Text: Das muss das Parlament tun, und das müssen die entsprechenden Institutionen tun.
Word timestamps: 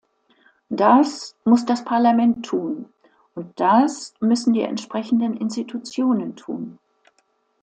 Das 0.71 1.35
muss 1.45 1.63
das 1.63 1.85
Parlament 1.85 2.43
tun, 2.43 2.91
und 3.35 3.59
das 3.59 4.15
müssen 4.19 4.51
die 4.53 4.63
entsprechenden 4.63 5.37
Institutionen 5.37 6.35
tun. 6.35 6.79